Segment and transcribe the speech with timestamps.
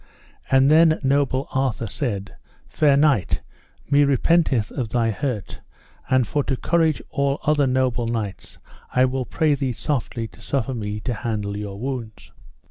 [0.49, 2.35] And then noble Arthur said:
[2.67, 3.41] Fair knight,
[3.87, 5.59] me repenteth of thy hurt,
[6.09, 8.57] and for to courage all other noble knights
[8.91, 12.31] I will pray thee softly to suffer me to handle your wounds.